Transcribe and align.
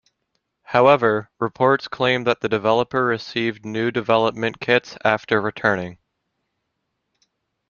However, 0.63 1.29
reports 1.37 1.87
claim 1.87 2.23
that 2.23 2.41
the 2.41 2.49
developer 2.49 3.05
received 3.05 3.63
new 3.63 3.91
development 3.91 4.59
kits 4.59 4.97
after 5.05 5.39
returning. 5.39 5.99